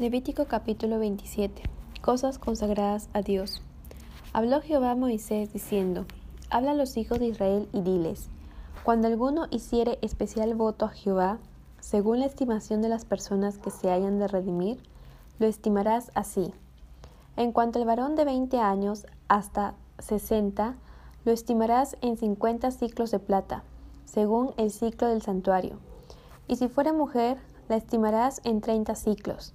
Levítico 0.00 0.46
capítulo 0.46 0.98
27 0.98 1.62
Cosas 2.00 2.38
consagradas 2.38 3.10
a 3.12 3.20
Dios. 3.20 3.60
Habló 4.32 4.62
Jehová 4.62 4.92
a 4.92 4.96
Moisés 4.96 5.52
diciendo, 5.52 6.06
Habla 6.48 6.70
a 6.70 6.74
los 6.74 6.96
hijos 6.96 7.18
de 7.18 7.26
Israel 7.26 7.68
y 7.74 7.82
diles, 7.82 8.30
Cuando 8.82 9.08
alguno 9.08 9.46
hiciere 9.50 9.98
especial 10.00 10.54
voto 10.54 10.86
a 10.86 10.88
Jehová, 10.88 11.36
según 11.80 12.20
la 12.20 12.24
estimación 12.24 12.80
de 12.80 12.88
las 12.88 13.04
personas 13.04 13.58
que 13.58 13.70
se 13.70 13.90
hayan 13.90 14.18
de 14.18 14.26
redimir, 14.26 14.82
lo 15.38 15.46
estimarás 15.46 16.10
así. 16.14 16.50
En 17.36 17.52
cuanto 17.52 17.78
al 17.78 17.84
varón 17.84 18.16
de 18.16 18.24
veinte 18.24 18.58
años 18.58 19.04
hasta 19.28 19.74
sesenta, 19.98 20.76
lo 21.26 21.32
estimarás 21.32 21.98
en 22.00 22.16
cincuenta 22.16 22.70
ciclos 22.70 23.10
de 23.10 23.18
plata, 23.18 23.64
según 24.06 24.54
el 24.56 24.70
ciclo 24.70 25.08
del 25.08 25.20
santuario. 25.20 25.76
Y 26.48 26.56
si 26.56 26.68
fuera 26.68 26.94
mujer, 26.94 27.36
la 27.68 27.76
estimarás 27.76 28.40
en 28.44 28.62
treinta 28.62 28.94
ciclos 28.94 29.52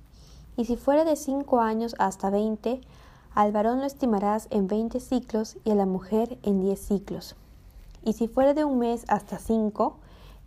y 0.57 0.65
si 0.65 0.77
fuere 0.77 1.05
de 1.05 1.15
cinco 1.15 1.61
años 1.61 1.95
hasta 1.99 2.29
veinte, 2.29 2.81
al 3.33 3.51
varón 3.51 3.79
lo 3.79 3.85
estimarás 3.85 4.47
en 4.49 4.67
veinte 4.67 4.99
ciclos 4.99 5.57
y 5.65 5.71
a 5.71 5.75
la 5.75 5.85
mujer 5.85 6.37
en 6.43 6.61
diez 6.61 6.79
ciclos. 6.79 7.35
Y 8.03 8.13
si 8.13 8.27
fuere 8.27 8.53
de 8.53 8.63
un 8.63 8.79
mes 8.79 9.03
hasta 9.07 9.39
cinco, 9.39 9.97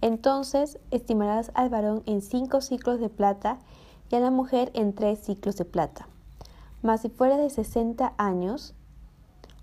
entonces 0.00 0.78
estimarás 0.90 1.50
al 1.54 1.68
varón 1.68 2.02
en 2.06 2.22
cinco 2.22 2.60
ciclos 2.60 3.00
de 3.00 3.08
plata 3.08 3.58
y 4.10 4.16
a 4.16 4.20
la 4.20 4.30
mujer 4.30 4.70
en 4.74 4.94
tres 4.94 5.18
ciclos 5.18 5.56
de 5.56 5.64
plata. 5.64 6.08
Mas 6.82 7.02
si 7.02 7.10
fuere 7.10 7.36
de 7.36 7.50
sesenta 7.50 8.14
años 8.16 8.74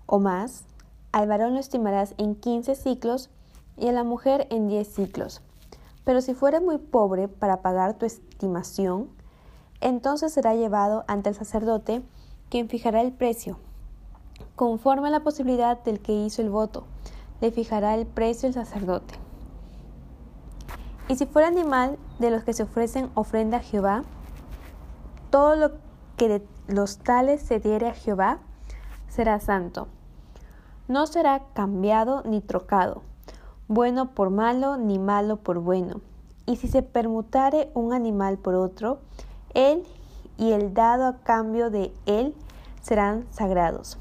o 0.04 0.20
más, 0.20 0.64
al 1.10 1.26
varón 1.26 1.54
lo 1.54 1.60
estimarás 1.60 2.14
en 2.18 2.34
quince 2.34 2.74
ciclos 2.74 3.30
y 3.76 3.88
a 3.88 3.92
la 3.92 4.04
mujer 4.04 4.46
en 4.50 4.68
diez 4.68 4.88
ciclos. 4.88 5.40
Pero 6.04 6.20
si 6.20 6.34
fuere 6.34 6.60
muy 6.60 6.78
pobre 6.78 7.26
para 7.26 7.62
pagar 7.62 7.94
tu 7.94 8.06
estimación, 8.06 9.08
entonces 9.80 10.32
será 10.32 10.54
llevado 10.54 11.04
ante 11.08 11.28
el 11.28 11.34
sacerdote, 11.34 12.02
quien 12.48 12.68
fijará 12.68 13.00
el 13.00 13.12
precio. 13.12 13.58
Conforme 14.54 15.08
a 15.08 15.10
la 15.10 15.20
posibilidad 15.20 15.82
del 15.82 16.00
que 16.00 16.12
hizo 16.12 16.42
el 16.42 16.50
voto, 16.50 16.84
le 17.40 17.50
fijará 17.50 17.94
el 17.94 18.06
precio 18.06 18.48
el 18.48 18.54
sacerdote. 18.54 19.14
Y 21.08 21.16
si 21.16 21.26
fuera 21.26 21.48
animal 21.48 21.98
de 22.18 22.30
los 22.30 22.42
que 22.42 22.52
se 22.52 22.64
ofrecen 22.64 23.10
ofrenda 23.14 23.58
a 23.58 23.62
Jehová, 23.62 24.02
todo 25.30 25.56
lo 25.56 25.72
que 26.16 26.28
de 26.28 26.46
los 26.68 26.98
tales 26.98 27.42
se 27.42 27.60
diere 27.60 27.88
a 27.88 27.94
Jehová 27.94 28.38
será 29.08 29.38
santo. 29.38 29.88
No 30.88 31.06
será 31.06 31.42
cambiado 31.52 32.22
ni 32.24 32.40
trocado, 32.40 33.02
bueno 33.68 34.14
por 34.14 34.30
malo 34.30 34.76
ni 34.76 34.98
malo 34.98 35.36
por 35.36 35.60
bueno. 35.60 36.00
Y 36.46 36.56
si 36.56 36.68
se 36.68 36.82
permutare 36.82 37.70
un 37.74 37.92
animal 37.92 38.38
por 38.38 38.54
otro, 38.54 39.00
él 39.56 39.84
y 40.38 40.52
el 40.52 40.74
dado 40.74 41.06
a 41.06 41.16
cambio 41.18 41.70
de 41.70 41.92
él 42.04 42.34
serán 42.82 43.26
sagrados. 43.30 43.98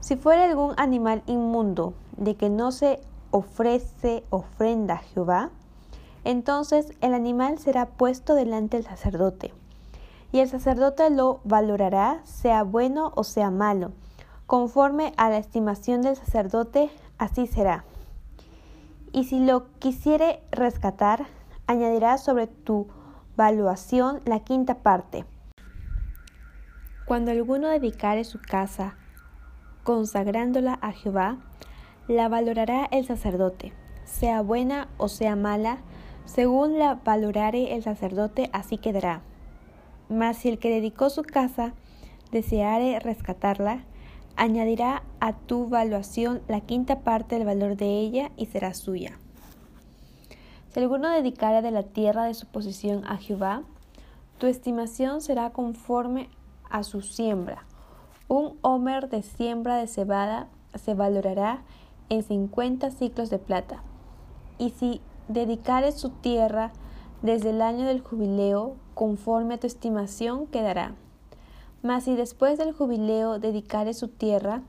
Si 0.00 0.16
fuera 0.16 0.44
algún 0.44 0.74
animal 0.76 1.22
inmundo 1.26 1.94
de 2.18 2.34
que 2.34 2.50
no 2.50 2.72
se 2.72 3.00
ofrece 3.30 4.24
ofrenda 4.28 4.94
a 4.94 4.98
Jehová, 4.98 5.50
entonces 6.24 6.92
el 7.00 7.14
animal 7.14 7.58
será 7.58 7.86
puesto 7.86 8.34
delante 8.34 8.76
del 8.76 8.86
sacerdote, 8.86 9.54
y 10.32 10.40
el 10.40 10.48
sacerdote 10.48 11.08
lo 11.10 11.40
valorará, 11.44 12.20
sea 12.24 12.64
bueno 12.64 13.12
o 13.14 13.24
sea 13.24 13.50
malo, 13.50 13.92
conforme 14.46 15.12
a 15.16 15.30
la 15.30 15.38
estimación 15.38 16.02
del 16.02 16.16
sacerdote, 16.16 16.90
así 17.18 17.46
será. 17.46 17.84
Y 19.12 19.24
si 19.24 19.38
lo 19.38 19.70
quisiere 19.78 20.42
rescatar, 20.50 21.26
añadirá 21.66 22.18
sobre 22.18 22.48
tu 22.48 22.88
Valuación 23.36 24.20
la 24.26 24.44
quinta 24.44 24.76
parte. 24.76 25.24
Cuando 27.04 27.32
alguno 27.32 27.66
dedicare 27.66 28.22
su 28.22 28.38
casa, 28.40 28.94
consagrándola 29.82 30.78
a 30.80 30.92
Jehová, 30.92 31.38
la 32.06 32.28
valorará 32.28 32.86
el 32.92 33.04
sacerdote, 33.04 33.72
sea 34.04 34.40
buena 34.40 34.86
o 34.98 35.08
sea 35.08 35.34
mala, 35.34 35.78
según 36.26 36.78
la 36.78 36.94
valorare 36.94 37.74
el 37.74 37.82
sacerdote, 37.82 38.50
así 38.52 38.78
quedará. 38.78 39.22
Mas 40.08 40.36
si 40.36 40.48
el 40.48 40.60
que 40.60 40.70
dedicó 40.70 41.10
su 41.10 41.22
casa 41.22 41.72
deseare 42.30 43.00
rescatarla, 43.00 43.80
añadirá 44.36 45.02
a 45.18 45.32
tu 45.32 45.68
valuación 45.68 46.40
la 46.46 46.60
quinta 46.60 47.00
parte 47.00 47.34
del 47.34 47.46
valor 47.46 47.76
de 47.76 47.98
ella 47.98 48.30
y 48.36 48.46
será 48.46 48.74
suya. 48.74 49.18
Si 50.74 50.80
alguno 50.80 51.08
dedicare 51.08 51.62
de 51.62 51.70
la 51.70 51.84
tierra 51.84 52.24
de 52.24 52.34
su 52.34 52.46
posesión 52.46 53.04
a 53.06 53.16
Jehová, 53.16 53.62
tu 54.38 54.48
estimación 54.48 55.20
será 55.20 55.50
conforme 55.50 56.28
a 56.68 56.82
su 56.82 57.00
siembra. 57.00 57.64
Un 58.26 58.58
homer 58.60 59.08
de 59.08 59.22
siembra 59.22 59.76
de 59.76 59.86
cebada 59.86 60.48
se 60.74 60.94
valorará 60.94 61.62
en 62.08 62.24
cincuenta 62.24 62.90
ciclos 62.90 63.30
de 63.30 63.38
plata. 63.38 63.84
Y 64.58 64.70
si 64.70 65.00
dedicare 65.28 65.92
su 65.92 66.10
tierra 66.10 66.72
desde 67.22 67.50
el 67.50 67.62
año 67.62 67.86
del 67.86 68.00
jubileo, 68.00 68.74
conforme 68.94 69.54
a 69.54 69.60
tu 69.60 69.68
estimación 69.68 70.48
quedará. 70.48 70.96
Mas 71.82 72.02
si 72.02 72.16
después 72.16 72.58
del 72.58 72.72
jubileo 72.72 73.38
dedicare 73.38 73.94
su 73.94 74.08
tierra, 74.08 74.62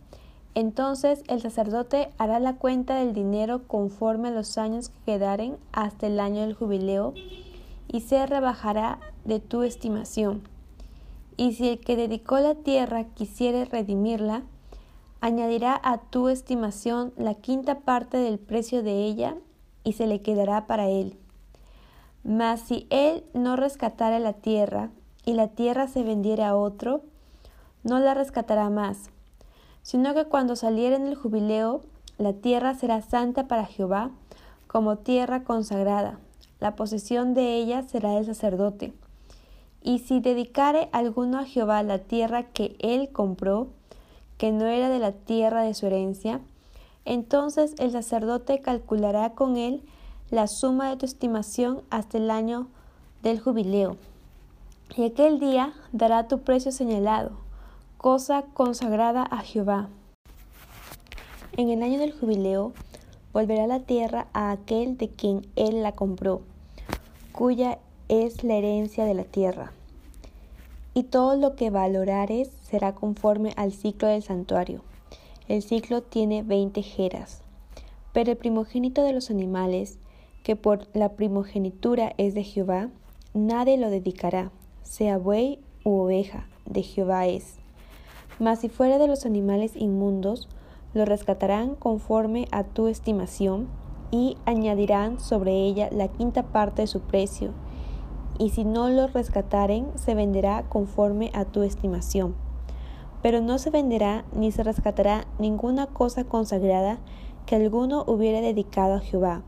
entonces 0.55 1.21
el 1.27 1.41
sacerdote 1.41 2.09
hará 2.17 2.39
la 2.39 2.55
cuenta 2.55 2.95
del 2.95 3.13
dinero 3.13 3.67
conforme 3.67 4.29
a 4.29 4.31
los 4.31 4.57
años 4.57 4.87
que 4.87 5.11
quedaren 5.11 5.57
hasta 5.73 6.07
el 6.07 6.17
año 6.17 6.41
del 6.41 6.53
jubileo 6.53 7.13
y 7.89 7.99
se 7.99 8.25
rebajará 8.25 8.99
de 9.25 9.41
tu 9.41 9.63
estimación. 9.63 10.43
Y 11.35 11.53
si 11.53 11.67
el 11.67 11.79
que 11.81 11.97
dedicó 11.97 12.39
la 12.39 12.55
tierra 12.55 13.03
quisiere 13.03 13.65
redimirla, 13.65 14.43
añadirá 15.19 15.79
a 15.83 15.97
tu 15.97 16.29
estimación 16.29 17.11
la 17.17 17.33
quinta 17.33 17.79
parte 17.79 18.15
del 18.15 18.39
precio 18.39 18.81
de 18.81 19.03
ella 19.03 19.35
y 19.83 19.93
se 19.93 20.07
le 20.07 20.21
quedará 20.21 20.67
para 20.67 20.87
él. 20.87 21.17
Mas 22.23 22.61
si 22.61 22.87
él 22.89 23.25
no 23.33 23.57
rescatara 23.57 24.19
la 24.19 24.33
tierra 24.33 24.89
y 25.25 25.33
la 25.33 25.49
tierra 25.49 25.89
se 25.89 26.03
vendiera 26.03 26.49
a 26.49 26.55
otro, 26.55 27.01
no 27.83 27.99
la 27.99 28.13
rescatará 28.13 28.69
más 28.69 29.09
sino 29.85 30.15
que 30.15 30.25
cuando 30.25 30.55
saliera 30.55 30.95
en 30.95 31.05
el 31.05 31.13
jubileo, 31.13 31.81
la 32.17 32.33
tierra 32.33 32.73
será 32.73 33.03
santa 33.03 33.47
para 33.47 33.67
Jehová, 33.67 34.09
como 34.65 34.97
tierra 34.97 35.43
consagrada. 35.43 36.17
La 36.59 36.75
posesión 36.75 37.35
de 37.35 37.53
ella 37.57 37.83
será 37.83 38.17
el 38.17 38.25
sacerdote. 38.25 38.93
Y 39.83 39.99
si 39.99 40.21
dedicare 40.21 40.89
alguno 40.91 41.37
a 41.37 41.45
Jehová 41.45 41.83
la 41.83 41.99
tierra 41.99 42.41
que 42.41 42.75
él 42.79 43.09
compró, 43.11 43.67
que 44.39 44.51
no 44.51 44.65
era 44.65 44.89
de 44.89 44.97
la 44.97 45.11
tierra 45.11 45.61
de 45.61 45.75
su 45.75 45.85
herencia, 45.85 46.41
entonces 47.05 47.75
el 47.77 47.91
sacerdote 47.91 48.61
calculará 48.61 49.33
con 49.33 49.55
él 49.55 49.83
la 50.31 50.47
suma 50.47 50.89
de 50.89 50.97
tu 50.97 51.05
estimación 51.05 51.83
hasta 51.91 52.17
el 52.17 52.31
año 52.31 52.69
del 53.21 53.39
jubileo. 53.39 53.97
Y 54.97 55.03
aquel 55.03 55.39
día 55.39 55.73
dará 55.91 56.27
tu 56.27 56.39
precio 56.39 56.71
señalado 56.71 57.44
cosa 58.05 58.43
consagrada 58.53 59.23
a 59.23 59.39
Jehová. 59.39 59.89
En 61.57 61.69
el 61.69 61.81
año 61.81 61.97
del 61.97 62.11
jubileo 62.11 62.71
volverá 63.33 63.65
la 63.65 63.79
tierra 63.79 64.27
a 64.31 64.51
aquel 64.51 64.95
de 64.95 65.09
quien 65.09 65.47
él 65.55 65.81
la 65.81 65.91
compró, 65.93 66.41
cuya 67.31 67.79
es 68.07 68.43
la 68.43 68.53
herencia 68.53 69.05
de 69.05 69.15
la 69.15 69.23
tierra. 69.23 69.71
Y 70.93 71.01
todo 71.05 71.35
lo 71.35 71.55
que 71.55 71.71
valorares 71.71 72.51
será 72.69 72.93
conforme 72.93 73.53
al 73.57 73.71
ciclo 73.71 74.07
del 74.07 74.21
santuario. 74.21 74.83
El 75.47 75.63
ciclo 75.63 76.03
tiene 76.03 76.43
veinte 76.43 76.83
jeras. 76.83 77.41
Pero 78.13 78.33
el 78.33 78.37
primogénito 78.37 79.01
de 79.01 79.13
los 79.13 79.31
animales, 79.31 79.97
que 80.43 80.55
por 80.55 80.85
la 80.93 81.13
primogenitura 81.13 82.13
es 82.19 82.35
de 82.35 82.43
Jehová, 82.43 82.91
nadie 83.33 83.79
lo 83.79 83.89
dedicará, 83.89 84.51
sea 84.83 85.17
buey 85.17 85.57
u 85.83 86.01
oveja, 86.01 86.47
de 86.67 86.83
Jehová 86.83 87.25
es. 87.25 87.64
Mas 88.39 88.59
si 88.59 88.69
fuera 88.69 88.97
de 88.97 89.07
los 89.07 89.25
animales 89.25 89.75
inmundos, 89.75 90.49
lo 90.93 91.05
rescatarán 91.05 91.75
conforme 91.75 92.47
a 92.51 92.63
tu 92.63 92.87
estimación 92.87 93.67
y 94.11 94.37
añadirán 94.45 95.19
sobre 95.19 95.53
ella 95.53 95.89
la 95.91 96.07
quinta 96.07 96.43
parte 96.43 96.83
de 96.83 96.87
su 96.87 97.01
precio. 97.01 97.51
Y 98.37 98.49
si 98.49 98.65
no 98.65 98.89
lo 98.89 99.07
rescataren, 99.07 99.87
se 99.95 100.15
venderá 100.15 100.63
conforme 100.67 101.31
a 101.33 101.45
tu 101.45 101.63
estimación. 101.63 102.35
Pero 103.21 103.41
no 103.41 103.57
se 103.57 103.69
venderá 103.69 104.25
ni 104.33 104.51
se 104.51 104.63
rescatará 104.63 105.25
ninguna 105.39 105.87
cosa 105.87 106.25
consagrada 106.25 106.99
que 107.45 107.55
alguno 107.55 108.03
hubiere 108.07 108.41
dedicado 108.41 108.95
a 108.95 108.99
Jehová. 108.99 109.43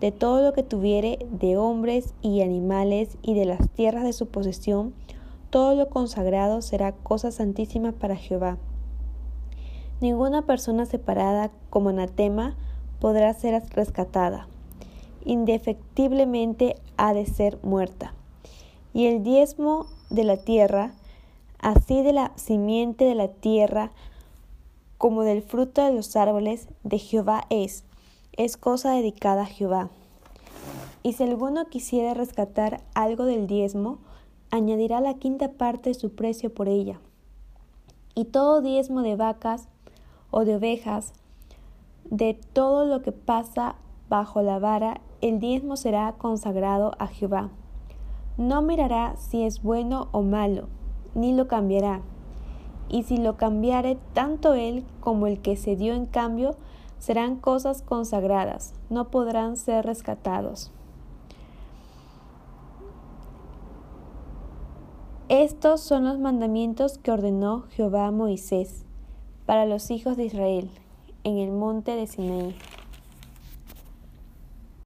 De 0.00 0.12
todo 0.12 0.42
lo 0.42 0.52
que 0.52 0.62
tuviere 0.62 1.18
de 1.30 1.56
hombres 1.56 2.14
y 2.22 2.42
animales 2.42 3.18
y 3.22 3.34
de 3.34 3.46
las 3.46 3.68
tierras 3.70 4.04
de 4.04 4.12
su 4.12 4.26
posesión, 4.26 4.94
todo 5.50 5.74
lo 5.74 5.88
consagrado 5.88 6.62
será 6.62 6.92
cosa 6.92 7.30
santísima 7.30 7.92
para 7.92 8.16
Jehová. 8.16 8.58
Ninguna 10.00 10.42
persona 10.42 10.86
separada 10.86 11.50
como 11.70 11.88
anatema 11.88 12.56
podrá 13.00 13.32
ser 13.34 13.62
rescatada. 13.70 14.46
Indefectiblemente 15.24 16.76
ha 16.96 17.14
de 17.14 17.26
ser 17.26 17.58
muerta. 17.62 18.14
Y 18.92 19.06
el 19.06 19.22
diezmo 19.22 19.86
de 20.10 20.24
la 20.24 20.36
tierra, 20.36 20.92
así 21.58 22.02
de 22.02 22.12
la 22.12 22.32
simiente 22.36 23.04
de 23.04 23.14
la 23.14 23.28
tierra 23.28 23.90
como 24.98 25.22
del 25.22 25.42
fruto 25.42 25.84
de 25.84 25.92
los 25.92 26.16
árboles 26.16 26.68
de 26.82 26.98
Jehová 26.98 27.44
es, 27.50 27.84
es 28.32 28.56
cosa 28.56 28.92
dedicada 28.92 29.42
a 29.42 29.46
Jehová. 29.46 29.90
Y 31.02 31.12
si 31.12 31.22
alguno 31.22 31.66
quisiera 31.66 32.14
rescatar 32.14 32.82
algo 32.94 33.24
del 33.24 33.46
diezmo, 33.46 33.98
añadirá 34.50 35.00
la 35.00 35.14
quinta 35.14 35.52
parte 35.52 35.90
de 35.90 35.94
su 35.94 36.14
precio 36.14 36.52
por 36.52 36.68
ella. 36.68 37.00
Y 38.14 38.26
todo 38.26 38.60
diezmo 38.60 39.02
de 39.02 39.16
vacas 39.16 39.68
o 40.30 40.44
de 40.44 40.56
ovejas, 40.56 41.12
de 42.04 42.34
todo 42.52 42.84
lo 42.84 43.02
que 43.02 43.12
pasa 43.12 43.76
bajo 44.08 44.42
la 44.42 44.58
vara, 44.58 45.00
el 45.20 45.38
diezmo 45.38 45.76
será 45.76 46.14
consagrado 46.18 46.92
a 46.98 47.06
Jehová. 47.06 47.50
No 48.36 48.62
mirará 48.62 49.16
si 49.16 49.44
es 49.44 49.62
bueno 49.62 50.08
o 50.12 50.22
malo, 50.22 50.68
ni 51.14 51.34
lo 51.34 51.48
cambiará. 51.48 52.00
Y 52.88 53.02
si 53.02 53.18
lo 53.18 53.36
cambiare 53.36 53.98
tanto 54.14 54.54
él 54.54 54.84
como 55.00 55.26
el 55.26 55.40
que 55.40 55.56
se 55.56 55.76
dio 55.76 55.92
en 55.92 56.06
cambio, 56.06 56.56
serán 56.98 57.36
cosas 57.36 57.82
consagradas, 57.82 58.74
no 58.90 59.10
podrán 59.10 59.56
ser 59.56 59.84
rescatados. 59.84 60.72
Estos 65.28 65.82
son 65.82 66.04
los 66.04 66.18
mandamientos 66.18 66.96
que 66.96 67.10
ordenó 67.10 67.66
Jehová 67.72 68.06
a 68.06 68.10
Moisés 68.10 68.86
para 69.44 69.66
los 69.66 69.90
hijos 69.90 70.16
de 70.16 70.24
Israel 70.24 70.70
en 71.22 71.36
el 71.36 71.50
monte 71.50 71.96
de 71.96 72.06
Sinaí. 72.06 72.56